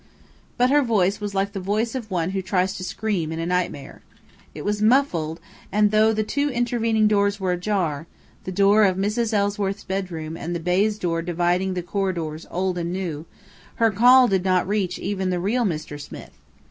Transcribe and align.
But 0.57 0.71
her 0.71 0.81
voice 0.81 1.21
was 1.21 1.35
like 1.35 1.51
the 1.53 1.59
voice 1.59 1.93
of 1.93 2.09
one 2.09 2.31
who 2.31 2.41
tries 2.41 2.73
to 2.75 2.83
scream 2.83 3.31
in 3.31 3.37
a 3.37 3.45
nightmare. 3.45 4.01
It 4.55 4.65
was 4.65 4.81
muffled; 4.81 5.39
and 5.71 5.91
though 5.91 6.11
the 6.11 6.23
two 6.23 6.49
intervening 6.49 7.07
doors 7.07 7.39
were 7.39 7.51
ajar 7.51 8.07
the 8.43 8.51
door 8.51 8.83
of 8.83 8.97
Mrs. 8.97 9.31
Ellsworth's 9.31 9.83
bedroom 9.83 10.35
and 10.35 10.55
the 10.55 10.59
baize 10.59 10.97
door 10.97 11.21
dividing 11.21 11.75
the 11.75 11.83
corridors 11.83 12.47
old 12.49 12.79
and 12.79 12.91
new 12.91 13.27
her 13.75 13.91
call 13.91 14.27
did 14.27 14.43
not 14.43 14.67
reach 14.67 14.97
even 14.97 15.29
the 15.29 15.39
real 15.39 15.65
Mr. 15.65 16.01
Smith. 16.01 16.31